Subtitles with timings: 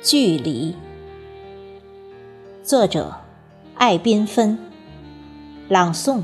[0.00, 0.76] 距离，
[2.62, 3.12] 作者：
[3.74, 4.56] 艾缤纷，
[5.68, 6.22] 朗诵：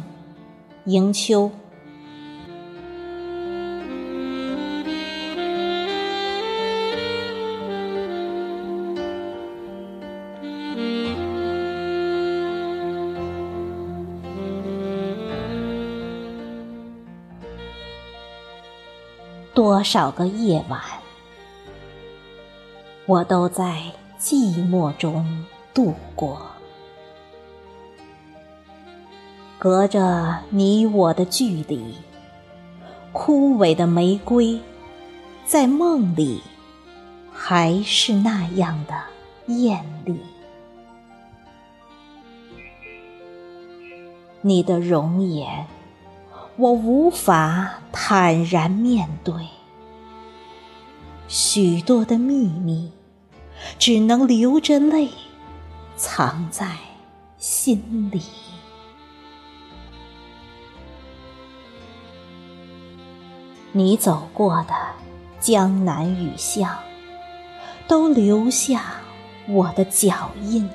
[0.84, 1.50] 迎秋。
[19.52, 20.80] 多少个夜晚，
[23.06, 23.82] 我都在
[24.18, 26.40] 寂寞中度过。
[29.58, 31.94] 隔着你我的距离，
[33.12, 34.60] 枯萎的玫瑰，
[35.44, 36.42] 在梦里
[37.32, 38.94] 还是那样的
[39.52, 40.18] 艳丽。
[44.41, 45.66] 你的容颜。
[46.56, 49.34] 我无法坦然面对，
[51.27, 52.92] 许多的秘密，
[53.78, 55.08] 只能流着泪
[55.97, 56.77] 藏在
[57.39, 58.22] 心里。
[63.72, 64.75] 你走过的
[65.41, 66.78] 江南雨巷，
[67.89, 69.00] 都留下
[69.48, 70.69] 我的脚印。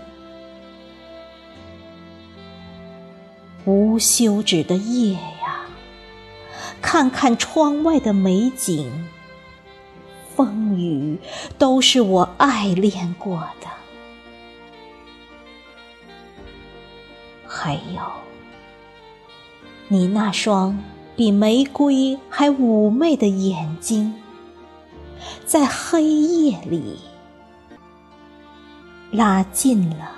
[3.66, 5.66] 无休止的夜呀。
[6.82, 9.08] 看看窗外的美景，
[10.40, 11.20] 风雨
[11.58, 13.68] 都是我爱恋过的。
[17.46, 18.02] 还有，
[19.90, 20.82] 你那双
[21.18, 24.14] 比玫瑰还妩媚的眼睛，
[25.46, 26.98] 在黑夜里
[29.12, 30.10] 拉近了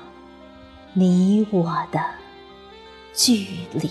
[0.94, 2.00] 你我的
[3.12, 3.90] 距离。